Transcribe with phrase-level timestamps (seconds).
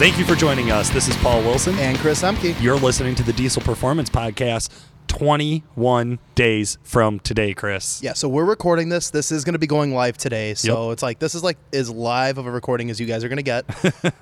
[0.00, 0.88] Thank you for joining us.
[0.88, 1.78] This is Paul Wilson.
[1.78, 2.58] And Chris Emke.
[2.62, 4.70] You're listening to the Diesel Performance Podcast
[5.08, 8.02] 21 days from today, Chris.
[8.02, 9.10] Yeah, so we're recording this.
[9.10, 10.54] This is going to be going live today.
[10.54, 10.92] So Yep.
[10.94, 13.36] it's like this is like as live of a recording as you guys are going
[13.36, 13.66] to get.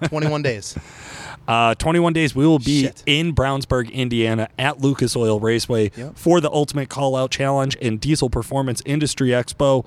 [0.09, 0.77] 21 days.
[1.47, 3.05] Uh, 21 days, we will be Shit.
[3.07, 6.17] in Brownsburg, Indiana at Lucas Oil Raceway Yep.
[6.19, 9.87] for the Ultimate Call Out Challenge and Diesel Performance Industry Expo.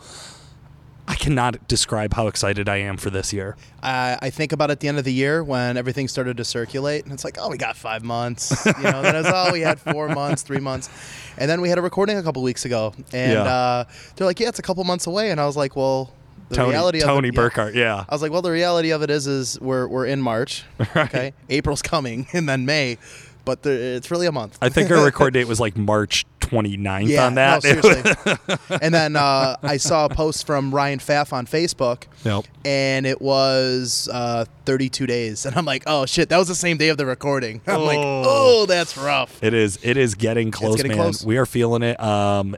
[1.11, 3.57] I cannot describe how excited I am for this year.
[3.83, 7.03] I, I think about at the end of the year when everything started to circulate,
[7.03, 8.65] and it's like, oh, we got five months.
[8.65, 10.89] You know, then it's oh, we had four months, three months,
[11.37, 13.43] and then we had a recording a couple weeks ago, and Yeah.
[13.43, 13.83] uh,
[14.15, 16.13] they're like, yeah, it's a couple months away, and I was like, well,
[16.47, 17.49] the Tony, reality Tony of it, yeah.
[17.49, 18.05] Burkhart, yeah.
[18.07, 20.63] I was like, well, the reality of it is, is we're we're in March,
[20.95, 22.97] okay, April's coming, and then May,
[23.43, 24.57] but the, it's really a month.
[24.61, 27.63] I think our record date was like March 29th on that.
[27.63, 28.57] No, seriously.
[28.81, 32.45] and then uh, I saw a post from Ryan Pfaff on Facebook, Yep.
[32.65, 35.45] and it was uh, 32 days.
[35.45, 37.61] And I'm like, oh shit, that was the same day of the recording.
[37.67, 38.23] I'm like, Oh.
[38.25, 39.43] oh, that's rough.
[39.43, 39.79] It is.
[39.81, 40.97] It is getting close, getting man.
[40.99, 41.25] close.
[41.25, 41.99] We are feeling it.
[42.01, 42.55] Um,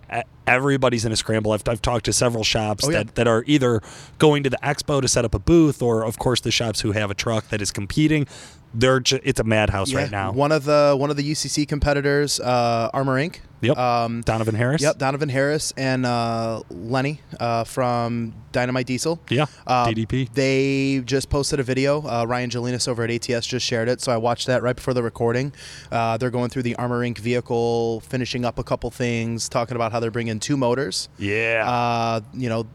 [0.48, 1.52] everybody's in a scramble.
[1.52, 3.00] I've, I've talked to several shops Oh, yeah.
[3.04, 3.82] that, that are either
[4.18, 6.92] going to the expo to set up a booth, or of course the shops who
[6.92, 8.28] have a truck that is competing.
[8.74, 10.32] They're ju- it's a madhouse right now.
[10.32, 13.38] One of the one of the UCC competitors, uh, Armor Inc.
[13.62, 13.78] Yep.
[13.78, 14.82] Um, Donovan Harris.
[14.82, 19.22] Yep, Donovan Harris and uh, Lenny uh, from Dynamite Diesel.
[19.30, 19.44] Yeah.
[19.66, 20.34] Um, DDP.
[20.34, 22.02] They just posted a video.
[22.02, 24.94] Uh, Ryan Jelinas over at ATS just shared it, so I watched that right before
[24.94, 25.54] the recording.
[25.92, 27.20] Uh, they're going through the Armor Inc.
[27.20, 31.08] vehicle, finishing up a couple things, talking about how they're bringing two motors.
[31.18, 31.64] Yeah.
[31.66, 32.66] Uh, you know,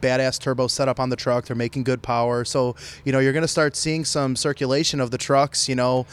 [0.00, 1.46] badass turbo setup on the truck.
[1.46, 5.10] They're making good power, so you know you're going to start seeing some circulation of
[5.10, 5.68] the trucks.
[5.68, 6.06] You know,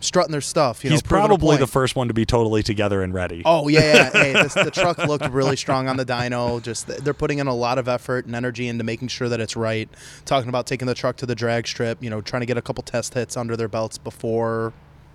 [0.00, 0.82] strutting their stuff.
[0.82, 3.42] You He's know, probably the first one to be totally together and ready.
[3.44, 4.10] Oh yeah, yeah.
[4.10, 6.60] hey, this, the truck looked really strong on the dyno.
[6.62, 9.56] Just they're putting in a lot of effort and energy into making sure that it's
[9.56, 9.88] right.
[10.24, 12.62] Talking about taking the truck to the drag strip, you know, trying to get a
[12.62, 14.72] couple test hits under their belts before,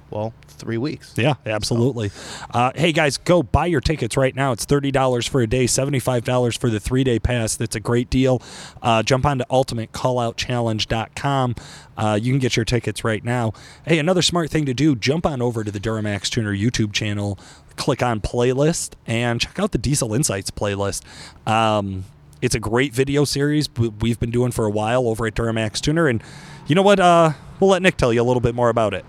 [0.10, 1.14] well, three weeks.
[1.18, 2.12] Yeah, absolutely.
[2.52, 4.52] Uh, hey guys, go buy your tickets right now.
[4.52, 7.56] It's thirty dollars for a day, seventy-five dollars for the three-day pass.
[7.56, 8.42] That's a great deal.
[8.82, 11.56] Uh, jump on to ultimatecalloutchallenge.com.
[11.98, 13.54] Uh, you can get your tickets right now.
[13.86, 17.40] Hey, another smart thing to do: jump on over to the Duramax Tuner YouTube channel,
[17.76, 21.02] click on playlist, and check out the Diesel Insights playlist.
[21.48, 22.06] Um,
[22.42, 26.08] it's a great video series we've been doing for a while over at Duramax Tuner,
[26.08, 26.22] and
[26.68, 27.00] you know what?
[27.00, 29.04] Uh, we'll let Nick tell you a little bit more about it.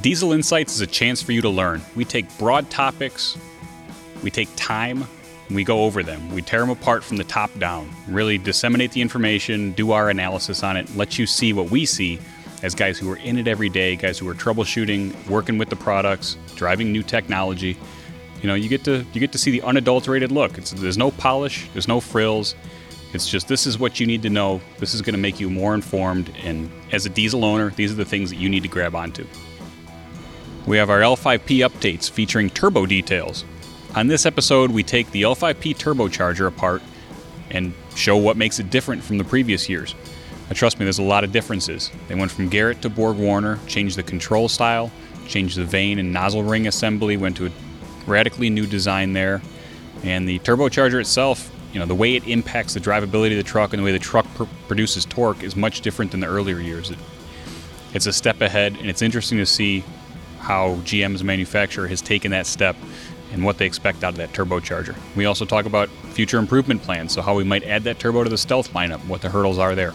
[0.00, 1.82] Diesel Insights is a chance for you to learn.
[1.96, 3.36] We take broad topics,
[4.22, 5.04] we take time,
[5.50, 6.30] we go over them.
[6.32, 10.62] We tear them apart from the top down, really disseminate the information, do our analysis
[10.62, 12.18] on it, let you see what we see
[12.62, 15.76] as guys who are in it every day, guys who are troubleshooting, working with the
[15.76, 17.76] products, driving new technology.
[18.42, 20.58] You know, you get to you get to see the unadulterated look.
[20.58, 22.54] It's, there's no polish, there's no frills.
[23.14, 24.60] It's just this is what you need to know.
[24.78, 27.96] This is going to make you more informed, and as a diesel owner, these are
[27.96, 29.26] the things that you need to grab onto.
[30.68, 33.46] We have our L5P updates featuring turbo details.
[33.94, 36.82] On this episode, we take the L5P turbocharger apart
[37.50, 39.94] and show what makes it different from the previous years.
[40.46, 41.90] Now, trust me, there's a lot of differences.
[42.06, 44.92] They went from Garrett to Borg Warner, changed the control style,
[45.26, 47.50] changed the vane and nozzle ring assembly, went to a
[48.06, 49.40] radically new design there.
[50.02, 53.72] And the turbocharger itself, you know, the way it impacts the drivability of the truck
[53.72, 56.90] and the way the truck pr- produces torque is much different than the earlier years.
[56.90, 56.98] It,
[57.94, 59.82] it's a step ahead, and it's interesting to see
[60.38, 62.76] how GM's manufacturer has taken that step
[63.32, 64.96] and what they expect out of that turbocharger.
[65.14, 68.30] We also talk about future improvement plans, so how we might add that turbo to
[68.30, 69.92] the Stealth lineup, what the hurdles are there.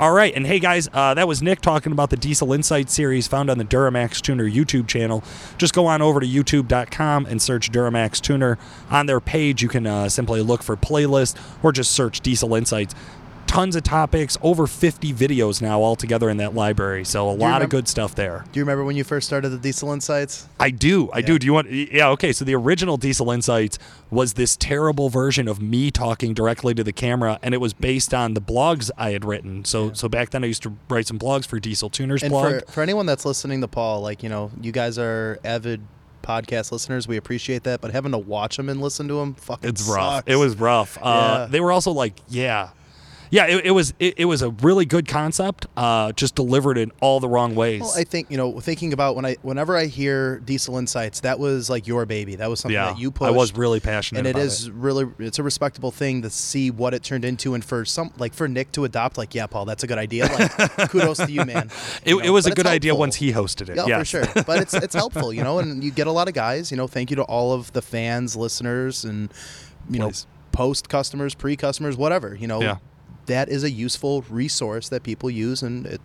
[0.00, 3.28] All right, and hey guys, uh, that was Nick talking about the Diesel Insight series
[3.28, 5.22] found on the Duramax Tuner YouTube channel.
[5.58, 8.56] Just go on over to youtube.com and search Duramax Tuner.
[8.88, 12.94] On their page, you can uh, simply look for playlist or just search Diesel Insights.
[13.50, 17.04] Tons of topics, over 50 videos now altogether in that library.
[17.04, 18.44] So a lot of good stuff there.
[18.52, 20.46] Do you remember when you first started the Diesel Insights?
[20.60, 21.10] I do.
[21.12, 21.32] I do.
[21.32, 21.38] Yeah.
[21.38, 21.68] Do you want?
[21.68, 22.10] Yeah.
[22.10, 22.32] Okay.
[22.32, 23.76] So the original Diesel Insights
[24.08, 28.14] was this terrible version of me talking directly to the camera, and it was based
[28.14, 29.64] on the blogs I had written.
[29.64, 32.60] So so back then I used to write some blogs for Diesel Tuners And blog.
[32.66, 35.82] for, for anyone that's listening to Paul, like, you know, you guys are avid
[36.22, 37.08] podcast listeners.
[37.08, 37.80] We appreciate that.
[37.80, 40.18] But having to watch them and listen to them, fucking it's rough.
[40.18, 40.30] sucks.
[40.32, 40.98] It was rough.
[41.02, 41.46] Uh, Yeah.
[41.50, 42.68] They were also like, yeah.
[43.32, 46.90] Yeah, it, it was it, it was a really good concept, uh, just delivered in
[47.00, 47.80] all the wrong ways.
[47.82, 51.38] Well, I think you know, thinking about when I, whenever I hear Diesel Insights, that
[51.38, 52.34] was like your baby.
[52.34, 53.28] That was something yeah, that you pushed.
[53.28, 56.92] I was really passionate, and it is really, it's a respectable thing to see what
[56.92, 59.84] it turned into, and for some, like for Nick to adopt, like, yeah, Paul, that's
[59.84, 60.24] a good idea.
[60.26, 61.70] Like, kudos to you, man.
[62.04, 63.76] It, You it know, was a good idea once he hosted it.
[63.76, 63.98] Yeah, yes.
[64.00, 64.44] for sure.
[64.44, 66.72] But it's it's helpful, you know, and you get a lot of guys.
[66.72, 69.32] You know, thank you to all of the fans, listeners, and
[69.88, 70.26] you Please.
[70.26, 72.34] know, post customers, pre customers, whatever.
[72.34, 72.76] You know, Yeah.
[73.30, 76.00] That is a useful resource that people use, and it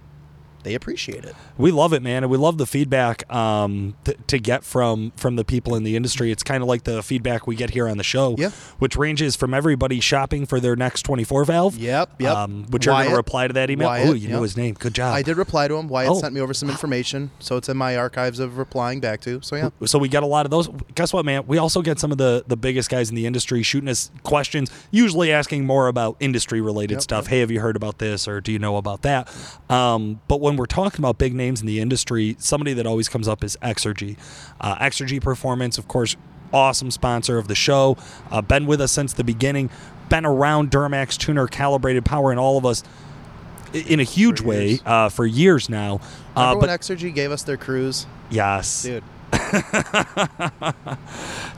[0.66, 1.34] they appreciate it.
[1.58, 5.38] We love it, man, and we love the feedback um, th- to get from from
[5.38, 6.32] the people in the industry.
[6.32, 8.50] It's kind of like the feedback we get here on the show, Yeah.
[8.80, 11.78] which ranges from everybody shopping for their next 24 valve.
[11.78, 12.36] Yep, yep.
[12.36, 13.88] Um, which you're going to reply to that email.
[13.88, 14.44] Wyatt, oh, you know yep.
[14.44, 14.74] his name.
[14.74, 15.14] Good job.
[15.16, 15.88] I did reply to him.
[15.88, 16.20] Wyatt Oh.
[16.20, 19.40] sent me over some information, so it's in my archives of replying back to.
[19.44, 20.68] So yeah, So we get a lot of those.
[20.96, 21.46] Guess what, man?
[21.48, 24.72] We also get some of the the biggest guys in the industry shooting us questions,
[24.92, 27.24] usually asking more about industry related Yep, stuff.
[27.26, 27.30] yep.
[27.30, 29.30] Hey, have you heard about this, or do you know about that?
[29.70, 33.28] Um, but when we're talking about big names in the industry, somebody that always comes
[33.28, 34.18] up is Exergy.
[34.60, 36.16] Uh, Exergy Performance, of course,
[36.54, 37.98] awesome sponsor of the show.
[38.32, 39.70] Uh, been with us since the beginning.
[40.10, 42.84] Been around Duramax tuner, calibrated power, and all of us
[43.74, 45.96] in a huge For way uh, for years now.
[46.36, 49.04] Uh, remember but when Exergy gave us their Cruze, yes, dude?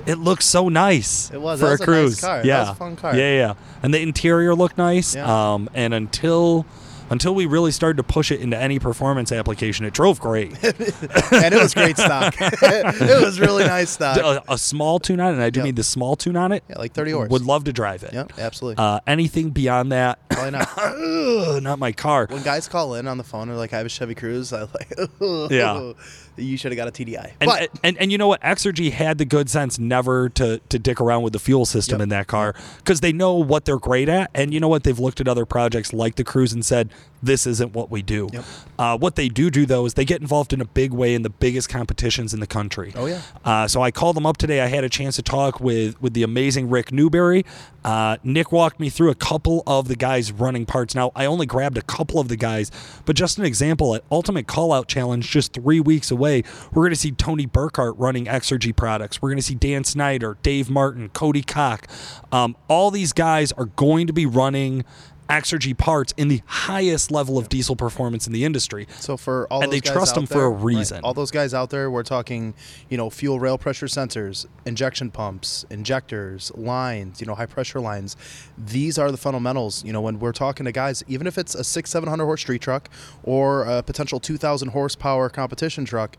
[0.08, 1.30] It looks so nice.
[1.32, 1.60] It was.
[1.60, 2.22] for a was a nice cruise.
[2.22, 2.42] car.
[2.46, 3.14] Yeah, was a fun car.
[3.14, 3.54] Yeah, yeah.
[3.84, 5.16] And the interior looked nice.
[5.16, 5.54] Yeah.
[5.54, 6.66] Um, and until
[7.10, 10.52] until we really started to push it into any performance application, it drove great.
[10.64, 12.36] and it was great stock.
[12.40, 14.18] it was really nice stock.
[14.18, 15.66] a, a small tune on it, and I do Yep.
[15.66, 16.64] mean the small tune on it.
[16.70, 17.30] Yeah, like 30 horse.
[17.30, 18.14] Would love to drive it.
[18.14, 18.84] Yep, absolutely.
[18.84, 20.70] Uh, anything beyond that, Probably not.
[20.78, 22.28] ugh, not my car.
[22.30, 24.62] When guys call in on the phone, they're like, "I have a Chevy Cruze." I
[24.62, 25.94] like, Yeah.
[26.38, 27.32] you should have got a TDI.
[27.40, 28.42] And, but and and you know what?
[28.42, 32.04] Exergy had the good sense never to to dick around with the fuel system Yep.
[32.04, 34.84] in that car because they know what they're great at, and you know what?
[34.84, 36.90] They've looked at other projects like the Cruze and said,
[37.22, 38.46] "This isn't what we do." Yep.
[38.80, 41.24] Uh, what they do do though is they get involved in a big way in
[41.24, 42.94] the biggest competitions in the country.
[42.96, 43.22] Oh, yeah.
[43.44, 44.62] Uh, so I called them up today.
[44.62, 47.46] I had a chance to talk with with the amazing Rick Newberry.
[47.84, 50.94] Uh, Nick walked me through a couple of the guys running parts.
[50.94, 52.70] Now I only grabbed a couple of the guys,
[53.06, 56.44] but just an example at Ultimate Callout Challenge, just three weeks away,
[56.74, 59.22] we're going to see Tony Burkhart running Exergy products.
[59.22, 61.88] We're going to see Dan Snyder, Dave Martin, Cody Cock.
[62.32, 64.84] Um, all these guys are going to be running.
[65.30, 68.88] Exergy parts in the highest level of diesel performance in the industry.
[69.00, 71.02] So for all And those they guys trust out them for a there- right, reason.
[71.04, 72.54] all those guys out there, we're talking,
[72.90, 78.16] you know, fuel rail pressure sensors, injection pumps, injectors, lines, you know, high pressure lines.
[78.58, 79.84] These are the fundamentals.
[79.84, 82.42] You know, when we're talking to guys, even if it's a six, seven hundred horse
[82.42, 82.90] street truck
[83.24, 86.16] or a potential two thousand horsepower competition truck.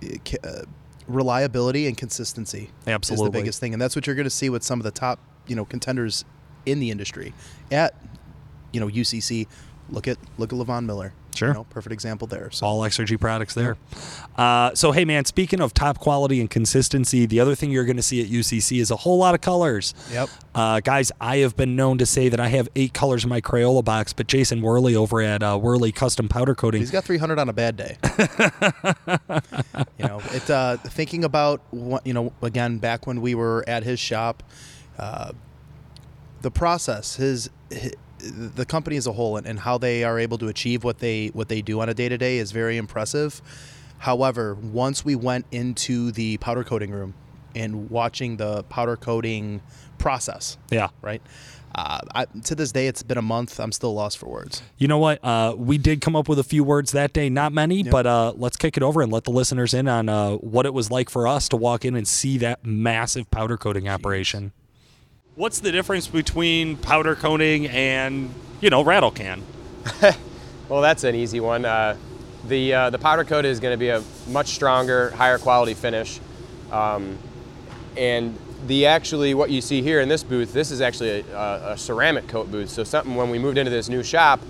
[0.00, 0.62] it Uh,
[1.08, 4.62] reliability and consistency is the biggest thing and that's what you're going to see with
[4.62, 5.18] some of the top
[5.48, 6.24] you know contenders
[6.64, 7.34] in the industry
[7.72, 7.92] at
[8.72, 9.46] you know UCC.
[9.90, 11.12] Look at look at Lavon Miller.
[11.34, 11.48] Sure.
[11.48, 12.50] You know, perfect example there.
[12.50, 13.76] So all Exergy products there.
[14.36, 17.96] Uh, so hey man, speaking of top quality and consistency, the other thing you're going
[17.96, 19.92] to see at UCC is a whole lot of colors.
[20.12, 20.28] Yep.
[20.54, 23.40] Uh, guys, I have been known to say that I have eight colors in my
[23.40, 27.38] Crayola box, but Jason Worley over at uh, Worley Custom Powder Coating, He's got 300
[27.38, 27.96] on a bad day.
[29.98, 33.82] you know, it's Uh, thinking about what you know again back when we were at
[33.84, 34.42] his shop,
[34.98, 35.32] uh,
[36.42, 37.90] the process, his, hi
[38.22, 41.28] the company as a whole, and, and how they are able to achieve what they
[41.28, 43.42] what they do on a day to day is very impressive.
[43.98, 47.14] However, once we went into the powder coating room
[47.54, 49.62] and watching the powder coating
[49.98, 50.88] process, yeah.
[51.02, 51.22] right.
[51.74, 53.58] Uh, I, to this day, it's been a month.
[53.58, 54.62] I'm still lost for words.
[54.76, 55.24] You know what?
[55.24, 58.34] Uh, we did come up with a few words that day, not many, but uh,
[58.36, 61.08] let's kick it over and let the listeners in on uh, what it was like
[61.08, 64.52] for us to walk in and see that massive powder coating operation.
[65.34, 69.42] What's the difference between powder coating and, you know, rattle can?
[70.68, 71.66] Well, that's an easy one.
[71.66, 71.98] Uh,
[72.46, 76.18] the uh, the powder coat is going to be a much stronger, higher quality finish,
[76.70, 77.18] um,
[77.94, 81.76] and the actually what you see here in this booth, this is actually a, a,
[81.76, 82.70] ceramic coat booth.
[82.70, 84.40] So something when we moved into this new shop,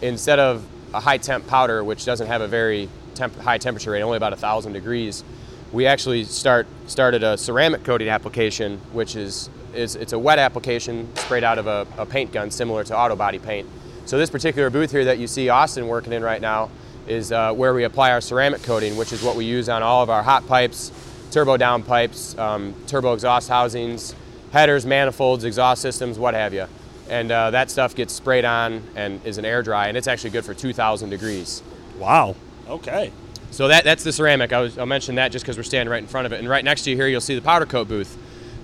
[0.00, 0.64] instead of
[0.94, 4.32] a high temp powder, which doesn't have a very temp, high temperature rate, only about
[4.32, 5.22] a thousand degrees,
[5.70, 11.08] we actually start started a ceramic coating application, which is is it's a wet application
[11.16, 13.66] sprayed out of a, a paint gun similar to auto body paint.
[14.04, 16.70] So this particular booth here that you see Austin working in right now
[17.06, 20.02] is uh, where we apply our ceramic coating, which is what we use on all
[20.02, 20.92] of our hot pipes,
[21.30, 24.14] turbo down pipes, um, turbo exhaust housings,
[24.52, 26.66] headers, manifolds, exhaust systems, what have you.
[27.08, 30.30] And uh, that stuff gets sprayed on and is an air dry, and it's actually
[30.30, 31.62] good for 2,000 degrees.
[31.98, 32.36] Wow.
[32.68, 33.12] Okay.
[33.50, 34.52] So that, that's the ceramic.
[34.52, 36.38] I was, I'll mention that just because we're standing right in front of it.
[36.38, 38.16] And right next to you here, you'll see the powder coat booth.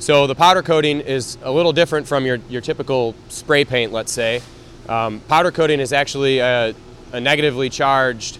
[0.04, 4.12] So the powder coating is a little different from your, your typical spray paint, let's
[4.12, 4.42] say.
[4.86, 6.74] Um, powder coating is actually a,
[7.14, 8.38] a negatively charged,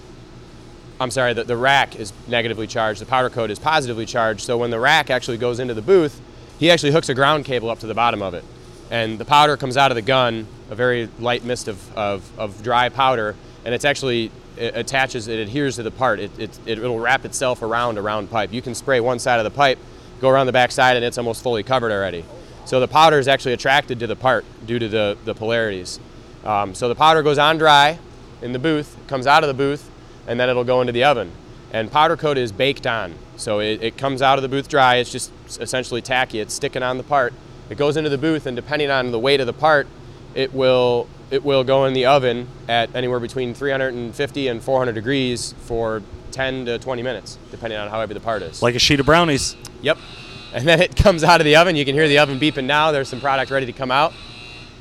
[1.01, 3.01] I'm sorry, the, the rack is negatively charged.
[3.01, 4.43] The powder coat is positively charged.
[4.43, 6.21] So when the rack actually goes into the booth,
[6.59, 8.45] he actually hooks a ground cable up to the bottom of it.
[8.91, 12.63] And the powder comes out of the gun, a very light mist of, of, of
[12.63, 16.21] dry powder, and it's actually it attaches, it adheres to the part.
[16.21, 18.53] It, it, it, will wrap itself around a round pipe.
[18.53, 19.79] You can spray one side of the pipe,
[20.21, 22.25] go around the back side, and it's almost fully covered already.
[22.65, 26.01] So the powder is actually attracted to the part due to the, the polarities.
[26.45, 27.99] Um, so the powder goes on dry
[28.43, 29.91] in the booth, comes out of the booth.
[30.27, 31.31] and then it'll go into the oven.
[31.73, 34.97] And powder coat is baked on, so it, it comes out of the booth dry.
[34.97, 36.39] It's just essentially tacky.
[36.39, 37.35] It's sticking on the part.
[37.69, 39.89] It goes into the booth, and depending on the weight of the part,
[40.35, 45.55] it will it will go in the oven at anywhere between 350 and 400 degrees
[45.61, 46.03] for
[46.35, 48.61] 10 to 20 minutes, depending on how heavy the part is.
[48.63, 49.57] Like a sheet of brownies.
[49.83, 49.99] Yep.
[50.55, 51.75] And then it comes out of the oven.
[51.75, 52.93] You can hear the oven beeping now.
[52.93, 54.13] There's some product ready to come out.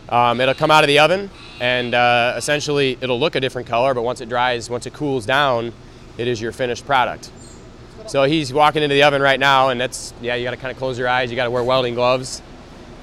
[0.08, 3.96] Um, it'll come out of the oven, and uh, essentially it'll look a different color,
[3.96, 5.74] but once it dries, once it cools down,
[6.20, 7.32] it is your finished product.
[8.06, 10.72] So he's walking into the oven right now, and that's, yeah, you got to kind
[10.72, 11.32] of close your eyes.
[11.32, 12.44] You got to wear welding gloves.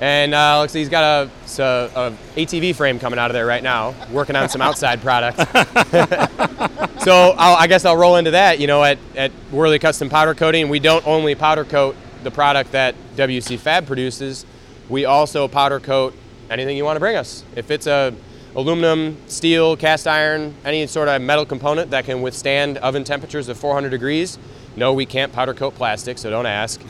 [0.01, 1.31] And uh, looks like he's got a,
[1.63, 5.37] a ATV frame coming out of there right now, working on some outside product.
[7.05, 8.59] so I'll, I guess I'll roll into that.
[8.59, 12.73] You know, at, at Worley Custom Powder Coating, we don't only powder coat the product
[12.73, 14.45] that WC Fab produces,
[14.89, 16.15] we also powder coat
[16.49, 17.45] anything you want to bring us.
[17.57, 18.15] If it's a
[18.57, 23.59] aluminum, steel, cast iron, any sort of metal component that can withstand oven temperatures of
[23.59, 24.39] 400 degrees,
[24.77, 26.81] no, we can't powder coat plastic, so don't ask.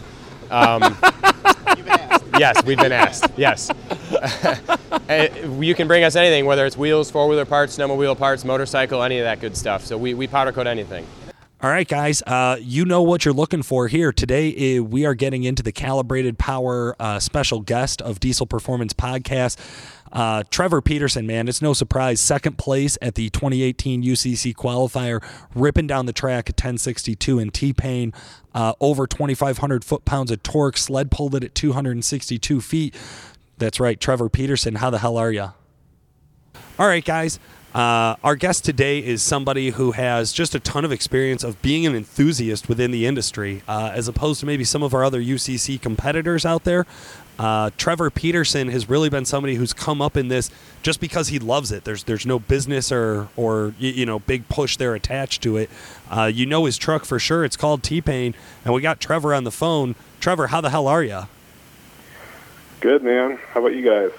[0.50, 0.96] Um,
[2.38, 3.26] yes, we've been asked.
[3.36, 3.70] Yes.
[5.60, 9.18] you can bring us anything, whether it's wheels, four wheeler parts, snowmobile parts, motorcycle, any
[9.18, 9.84] of that good stuff.
[9.84, 11.06] So we, we powder coat anything.
[11.62, 14.12] All right, guys, uh, you know what you're looking for here.
[14.12, 19.58] Today, we are getting into the Calibrated Power uh, special guest of Diesel Performance Podcast.
[20.10, 22.18] Uh, Trevor Peterson, man, it's no surprise.
[22.18, 25.22] Second place at the 2018 UCC qualifier,
[25.54, 28.14] ripping down the track at 1062 in T Pain,
[28.54, 32.94] uh, over 2,500 foot pounds of torque, sled pulled it at 262 feet.
[33.58, 34.76] That's right, Trevor Peterson.
[34.76, 35.52] How the hell are you?
[36.78, 37.38] All right, guys.
[37.74, 41.86] Uh, our guest today is somebody who has just a ton of experience of being
[41.86, 45.80] an enthusiast within the industry, uh, as opposed to maybe some of our other UCC
[45.80, 46.84] competitors out there.
[47.38, 50.50] Uh, Trevor Peterson has really been somebody who's come up in this
[50.82, 51.84] just because he loves it.
[51.84, 55.70] There's there's no business or or you know big push there attached to it.
[56.10, 57.44] Uh, you know his truck for sure.
[57.44, 58.34] It's called T Pain,
[58.64, 59.94] and we got Trevor on the phone.
[60.18, 61.22] Trevor, how the hell are you?
[62.80, 63.38] Good man.
[63.52, 64.10] How about you guys?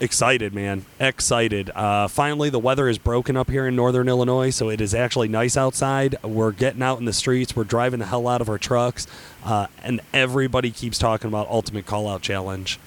[0.00, 0.84] Excited, man.
[1.00, 1.70] Excited.
[1.70, 5.26] Uh, finally, the weather is broken up here in northern Illinois, so it is actually
[5.26, 6.14] nice outside.
[6.22, 7.56] We're getting out in the streets.
[7.56, 9.08] We're driving the hell out of our trucks,
[9.44, 12.78] uh, and everybody keeps talking about Ultimate Call Out Challenge.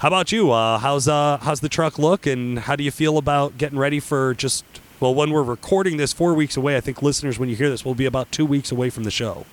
[0.00, 0.50] How about you?
[0.50, 4.00] Uh, how's uh, how's the truck look, and how do you feel about getting ready
[4.00, 4.64] for just
[4.98, 6.76] well, when we're recording this four weeks away?
[6.76, 9.10] I think listeners, when you hear this, will be about two weeks away from the
[9.10, 9.46] show.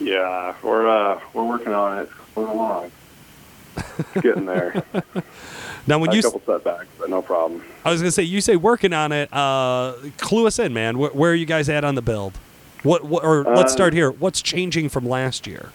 [0.00, 2.10] Yeah, we're uh, we're working on it.
[2.36, 2.92] We're along.
[4.20, 4.82] Getting there.
[5.88, 7.62] Now, when a you couple setbacks, but no problem.
[7.84, 9.32] I was gonna say you say working on it.
[9.32, 10.98] Uh, clue us in, man.
[10.98, 12.36] Where, where are you guys at on the build?
[12.82, 14.10] What, what or let's Uh, start here.
[14.10, 15.70] What's changing from last year?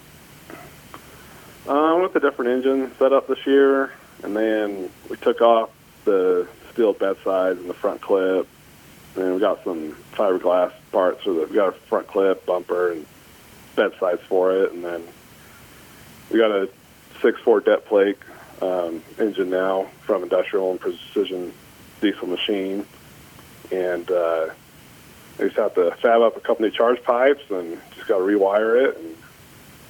[1.65, 3.93] Uh, with a different engine setup this year,
[4.24, 5.70] and then we took off
[6.03, 8.48] the steel bed sides and the front clip,
[9.15, 11.46] and we got some fiberglass parts for the.
[11.46, 13.05] We got a front clip, bumper, and
[13.77, 15.03] bed sides for it, and then
[16.29, 16.67] we got a
[17.22, 18.18] six four deck plate
[18.62, 21.54] um, engine now from Industrial and Precision
[22.00, 22.86] Diesel Machine,
[23.72, 24.50] and uh,
[25.40, 28.24] we just have to fab up a couple new charge pipes and just got to
[28.24, 29.16] rewire it, and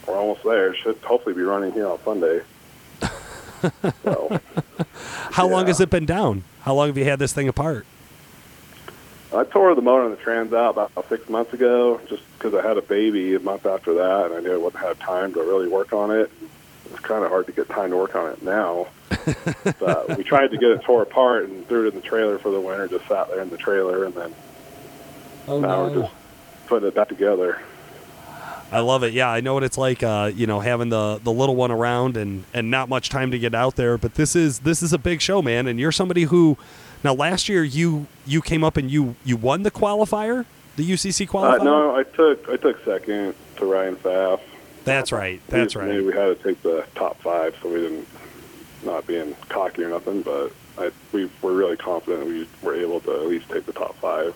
[0.07, 0.73] we're almost there.
[0.73, 2.41] It should hopefully be running here on Sunday.
[4.03, 4.39] so
[5.31, 6.43] How long has it been down?
[6.61, 7.85] How long have you had this thing apart?
[9.33, 12.67] I tore the motor and the trans out about six months ago, just because I
[12.67, 15.39] had a baby a month after that, and I knew I wouldn't have time to
[15.39, 16.29] really work on it.
[16.91, 18.87] It's kind of hard to get time to work on it now.
[19.79, 22.51] but we tried to get it tore apart and threw it in the trailer for
[22.51, 22.87] the winter.
[22.87, 24.33] Just sat there in the trailer, and then
[25.47, 26.13] Oh now we're just
[26.67, 27.59] putting it back together.
[28.73, 29.11] I love it.
[29.11, 30.01] Yeah, I know what it's like.
[30.01, 33.39] Uh, you know, having the the little one around and and not much time to
[33.39, 33.97] get out there.
[33.97, 35.67] But this is this is a big show, man.
[35.67, 36.57] And you're somebody who,
[37.03, 40.45] now last year you you came up and you you won the qualifier,
[40.77, 41.63] the UCC Uh, qualifier.
[41.65, 44.39] no, I took I took second to Ryan Pfaff.
[44.83, 45.41] That's right.
[45.47, 46.05] That's knew right.
[46.05, 48.07] we had to take the top five, so we didn't
[48.83, 53.11] not being cocky or nothing, but I, we were really confident we were able to
[53.11, 54.33] at least take the top five.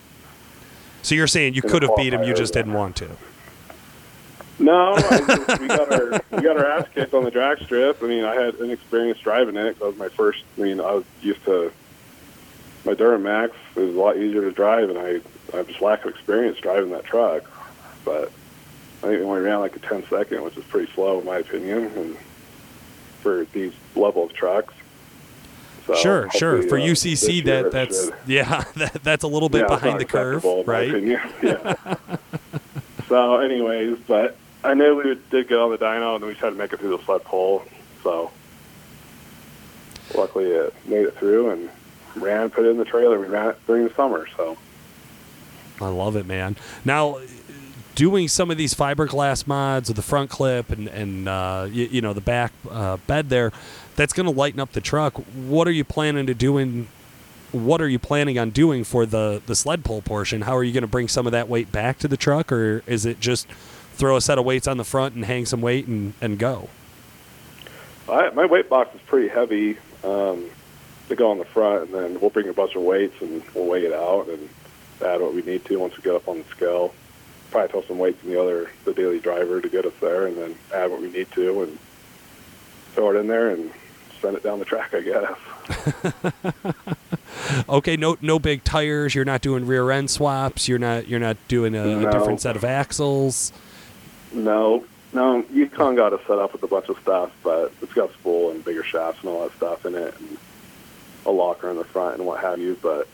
[1.01, 3.09] So you're saying you could have beat him, you just didn't want to.
[4.57, 8.01] No, I just, we got our we got our ass kicked on the drag strip.
[8.01, 9.77] I mean, I had inexperience driving it.
[9.79, 10.43] That was my first.
[10.57, 11.73] I mean, I was used to
[12.85, 13.51] my Duramax.
[13.75, 15.19] It was a lot easier to drive, and I
[15.57, 17.43] I just lack of experience driving that truck.
[18.05, 18.31] But
[19.05, 21.37] I think we only ran like a 10 second, which is pretty slow in my
[21.37, 22.17] opinion, and
[23.21, 24.73] for these level of trucks.
[25.85, 26.63] So sure, sure.
[26.63, 30.05] For uh, UCC, that that's should- yeah, that, that's a little bit yeah, behind the
[30.05, 31.21] curve, acceptable in my right?
[31.43, 31.95] Yeah.
[33.07, 36.49] so, anyways, but I knew we did get on the dyno, and then we tried
[36.49, 37.63] to make it through the sled pull.
[38.01, 38.31] So,
[40.15, 41.69] luckily, it made it through and
[42.15, 43.19] ran, put it in the trailer.
[43.19, 44.25] We ran it during the summer.
[44.35, 44.57] So,
[45.79, 46.55] I love it, man.
[46.83, 47.19] Now,
[47.95, 52.01] doing some of these fiberglass mods with the front clip and and uh, you, you
[52.01, 53.51] know the back uh, bed there,
[53.95, 55.15] that's going to lighten up the truck.
[55.33, 56.87] What are you planning to doing?
[57.51, 60.41] What are you planning on doing for the the sled pull portion?
[60.41, 62.83] How are you going to bring some of that weight back to the truck, or
[62.85, 63.47] is it just
[63.93, 66.69] throw a set of weights on the front and hang some weight and, and go?
[68.09, 70.49] I, my weight box is pretty heavy um,
[71.07, 73.65] to go on the front, and then we'll bring a bunch of weights and we'll
[73.65, 74.49] weigh it out and
[75.03, 76.93] add what we need to once we get up on the scale.
[77.51, 80.37] Probably throw some weights in the other the daily driver to get us there, and
[80.37, 81.79] then add what we need to and
[82.93, 83.71] throw it in there and
[84.21, 84.93] send it down the track.
[84.93, 85.37] I guess.
[87.69, 89.15] Okay, no no big tires.
[89.15, 90.67] You're not doing rear end swaps.
[90.67, 93.51] You're not you're not doing a, a different set of axles.
[94.33, 94.83] No,
[95.13, 98.51] no, Yukon got us set up with a bunch of stuff, but it's got spool
[98.51, 100.37] and bigger shafts and all that stuff in it, and
[101.25, 102.77] a locker in the front and what have you.
[102.81, 103.07] But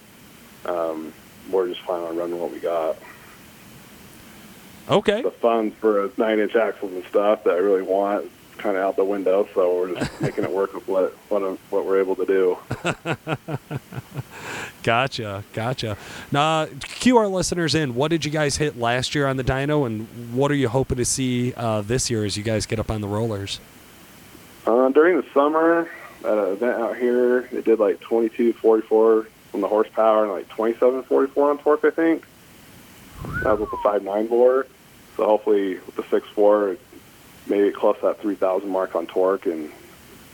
[0.66, 1.14] um,
[1.50, 2.98] we're just planning on running what we got.
[4.90, 5.22] Okay.
[5.22, 8.84] The funds for a nine-inch axles and stuff that I really want is kind of
[8.84, 12.16] out the window, so we're just making it work with what what, what we're able
[12.16, 12.58] to do.
[14.84, 15.96] Gotcha, gotcha.
[16.32, 17.94] Now, cue our listeners in.
[17.94, 20.98] What did you guys hit last year on the dyno, and what are you hoping
[20.98, 23.60] to see uh, this year as you guys get up on the rollers?
[24.66, 25.90] Uh, during the summer,
[26.24, 31.50] at an event out here, it did like 2244 on the horsepower and like 2744
[31.52, 32.26] on torque, I think.
[33.44, 34.68] That was with the 5.9 bore.
[35.18, 36.78] So hopefully with the six four,
[37.48, 39.46] maybe it close that 3,000 mark on torque.
[39.46, 39.72] And,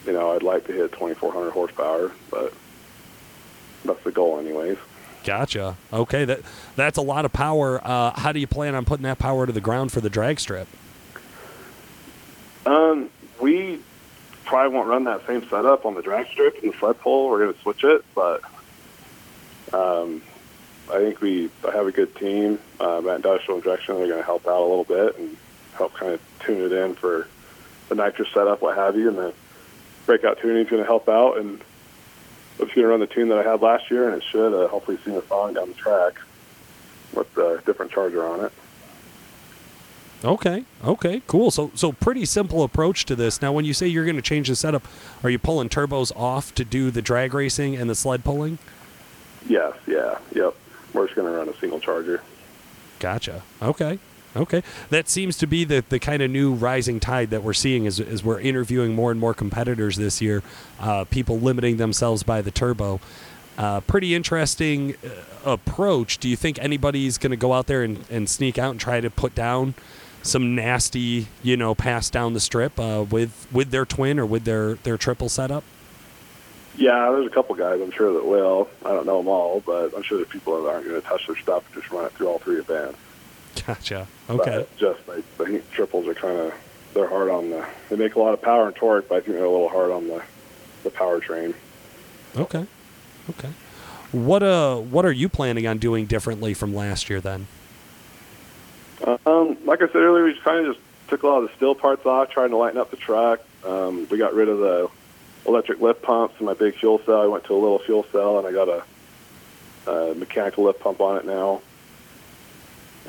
[0.06, 2.54] you know, I'd like to hit 2,400 horsepower, but
[3.84, 4.78] that's the goal anyways.
[5.24, 5.76] Gotcha.
[5.92, 6.40] Okay, that
[6.78, 7.82] that's a lot of power.
[7.84, 10.40] Uh, how do you plan on putting that power to the ground for the drag
[10.40, 10.70] strip?
[12.66, 13.10] Um,
[13.42, 13.82] we
[14.46, 17.30] probably won't run that same setup on the drag strip and the sled pull.
[17.30, 18.42] We're going to switch it, but
[19.74, 20.22] um,
[20.90, 23.96] I think we have a good team um, at Industrial Injection.
[23.96, 25.36] They're going to help out a little bit and
[25.74, 27.28] help kind of tune it in for
[27.90, 29.34] the nitrous setup, what have you, and the
[30.06, 31.38] breakout tuning is going to help out.
[31.38, 31.62] And
[32.60, 34.68] it's going to run the tune that I had last year, and it should uh,
[34.68, 36.20] hopefully sing a song down the track
[37.14, 38.52] with a different charger on it.
[40.24, 40.66] Okay.
[40.84, 41.22] Okay.
[41.28, 41.52] Cool.
[41.52, 43.42] So so pretty simple approach to this.
[43.42, 44.88] Now, when you say you're going to change the setup,
[45.24, 48.58] are you pulling turbos off to do the drag racing and the sled pulling?
[49.48, 50.56] Yes, yeah, yep.
[50.94, 52.22] We're just going to run a single charger.
[53.00, 53.44] Gotcha.
[53.62, 54.00] Okay.
[54.36, 54.62] Okay.
[54.90, 58.00] That seems to be the, the kind of new rising tide that we're seeing as,
[58.00, 60.44] as we're interviewing more and more competitors this year,
[60.80, 63.00] uh, people limiting themselves by the turbo.
[63.58, 66.20] Uh, pretty interesting uh, approach.
[66.20, 69.02] Do you think anybody's going to go out there and, and sneak out and try
[69.02, 69.74] to put down
[70.22, 74.44] some nasty, you know, pass down the strip uh, with with their twin or with
[74.44, 75.64] their, their triple setup?
[76.78, 78.70] Yeah, there's a couple guys I'm sure that will.
[78.86, 81.26] I don't know them all, but I'm sure there's people that aren't going to touch
[81.26, 83.00] their stuff and just run it through all three events.
[83.66, 84.08] Gotcha.
[84.30, 84.58] Okay.
[84.58, 86.54] But just I, I think triples are kind of
[86.94, 87.66] they're hard on the.
[87.90, 89.92] They make a lot of power and torque, but I think they're a little hard
[89.92, 90.24] on the
[90.84, 91.56] the powertrain.
[92.36, 92.66] Okay.
[93.32, 93.50] Okay.
[94.12, 97.48] What uh what are you planning on doing differently from last year then?
[99.26, 101.56] Um, like I said earlier, we just kind of just took a lot of the
[101.56, 103.42] steel parts off, trying to lighten up the truck.
[103.66, 104.90] Um, we got rid of the
[105.48, 107.22] electric lift pumps in my big fuel cell.
[107.22, 111.02] I went to a little fuel cell, and I got a, a mechanical lift pump
[111.02, 111.62] on it now.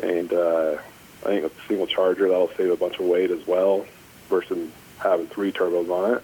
[0.03, 0.77] And uh,
[1.23, 3.85] I think the single charger, that'll save a bunch of weight as well,
[4.29, 6.23] versus having three turbos on it,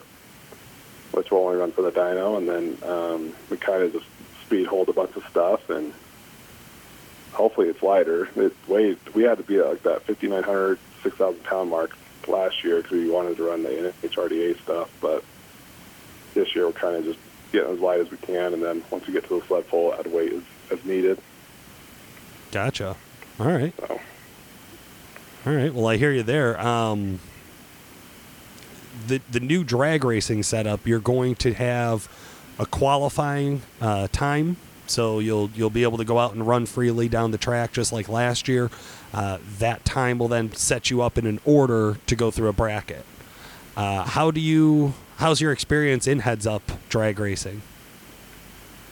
[1.12, 2.38] which will only run for the dyno.
[2.38, 4.06] And then um, we kind of just
[4.44, 5.92] speed hold a bunch of stuff and
[7.32, 8.28] hopefully it's lighter.
[8.36, 11.96] It weighed, we had to be at like that 5,900, 6,000 pound mark
[12.28, 14.90] last year because we wanted to run the HRDA stuff.
[15.00, 15.24] But
[16.34, 17.18] this year we're kind of just
[17.52, 19.94] getting as light as we can, and then once we get to the sled pull,
[19.94, 21.18] add weight as, as needed.
[22.50, 22.96] Gotcha.
[23.40, 23.72] All right.
[23.78, 24.00] So
[25.46, 25.72] All right.
[25.72, 26.60] Well, I hear you there.
[26.60, 27.20] Um,
[29.06, 32.08] the the new drag racing setup, you're going to have
[32.58, 37.08] a qualifying uh, time, so you'll you'll be able to go out and run freely
[37.08, 38.70] down the track just like last year.
[39.12, 42.52] Uh, that time will then set you up in an order to go through a
[42.52, 43.04] bracket.
[43.76, 44.94] Uh, how do you?
[45.16, 47.62] How's your experience in heads up drag racing?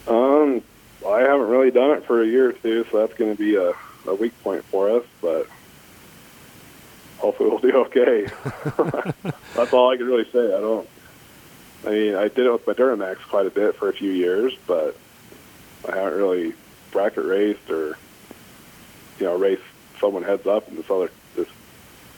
[0.06, 0.62] um,
[1.06, 3.56] I haven't really done it for a year or two, so that's going to be
[3.56, 3.72] a,
[4.06, 5.46] a weak point for us, but
[7.18, 8.26] hopefully we'll do okay.
[9.54, 10.46] that's all I can really say.
[10.46, 10.88] I don't.
[11.84, 14.56] I mean, I did it with my Duramax quite a bit for a few years,
[14.68, 14.96] but
[15.88, 16.54] I haven't really
[16.92, 17.98] bracket raced or
[19.18, 19.62] you know raced
[19.98, 21.48] someone heads up in this other this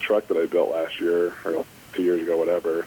[0.01, 1.65] truck that I built last year or
[1.95, 2.87] two years ago, whatever.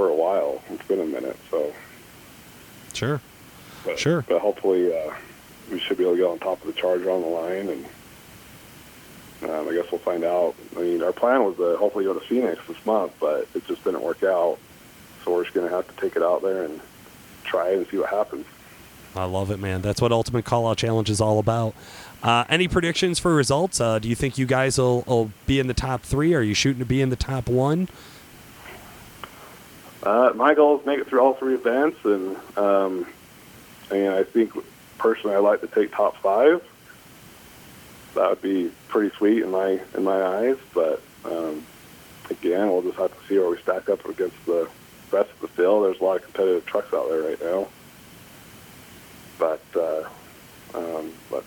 [0.00, 1.74] For a while, it's been a minute, so
[2.94, 3.20] Sure.
[3.84, 4.24] but, Sure.
[4.26, 5.12] But hopefully, uh,
[5.70, 7.84] we should be able to get on top of the Charger on the line, and
[9.42, 10.54] um, I guess we'll find out.
[10.74, 13.84] I mean, our plan was to hopefully go to Phoenix this month, but it just
[13.84, 14.56] didn't work out.
[15.22, 16.80] So we're just going to have to take it out there and
[17.44, 18.46] try it and see what happens.
[19.14, 19.82] I love it, man.
[19.82, 21.74] That's what Ultimate Callout Challenge is all about.
[22.22, 23.82] Uh, any predictions for results?
[23.82, 26.32] Uh, do you think you guys will, will be in the top three?
[26.32, 27.90] Are you shooting to be in the top one?
[30.02, 33.06] Uh, my goal is to make it through all three events, and um,
[33.90, 34.52] and I think
[34.98, 36.62] personally, I'd like to take top five.
[38.14, 41.64] That would be pretty sweet in my in my eyes, but um,
[42.30, 44.68] again, we'll just have to see where we stack up against the
[45.10, 45.84] rest of the field.
[45.84, 47.68] There's a lot of competitive trucks out there right now,
[49.38, 50.08] but uh,
[50.74, 51.44] um, but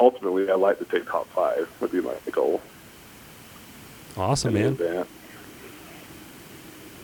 [0.00, 1.70] ultimately, I'd like to take top five.
[1.80, 2.60] Would be my goal.
[4.16, 4.72] Awesome, man.
[4.72, 5.08] event.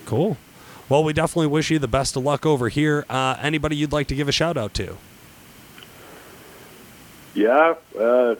[0.04, 0.36] Cool.
[0.88, 3.04] Well, we definitely wish you the best of luck over here.
[3.10, 4.96] Uh, anybody you'd like to give a shout out to?
[7.34, 8.36] Yeah, uh,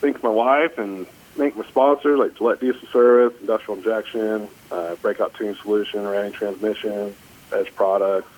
[0.00, 5.34] thank my wife and thank my sponsors like Gillette Diesel Service, Industrial Injection, uh, Breakout
[5.34, 7.14] Tuning Solution, Ranning Transmission,
[7.50, 8.28] Edge Products,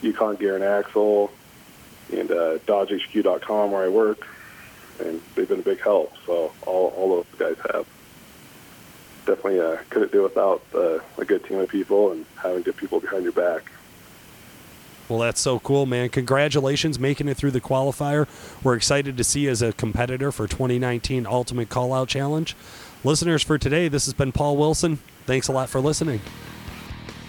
[0.00, 1.32] Yukon Gear and Axle,
[2.12, 4.26] and uh, DodgeHQ.com where I work,
[5.00, 6.12] and they've been a big help.
[6.24, 7.86] So all all those guys have.
[9.26, 13.00] Definitely uh, couldn't do without uh, a good team of people and having good people
[13.00, 13.70] behind your back.
[15.08, 16.08] Well, that's so cool, man.
[16.08, 18.26] Congratulations making it through the qualifier.
[18.62, 22.56] We're excited to see you as a competitor for 2019 Ultimate Callout Challenge.
[23.04, 25.00] Listeners, for today, this has been Paul Wilson.
[25.26, 26.20] Thanks a lot for listening.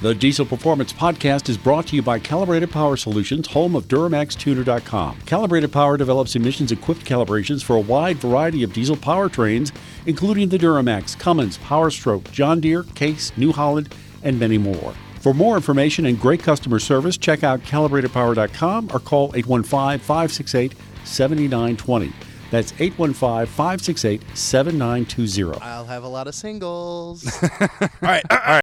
[0.03, 5.21] The Diesel Performance Podcast is brought to you by Calibrated Power Solutions, home of DuramaxTuner.com.
[5.21, 9.71] Calibrated Power develops emissions equipped calibrations for a wide variety of diesel powertrains,
[10.05, 14.93] including the Duramax, Cummins, PowerStroke, John Deere, Case, New Holland, and many more.
[15.21, 20.73] For more information and great customer service, check out calibratedpower.com or call 815 568
[21.05, 22.11] 7920.
[22.53, 25.59] That's 815 568 7920.
[25.59, 27.25] I'll have a lot of singles.
[27.41, 28.23] All right.
[28.29, 28.61] All right.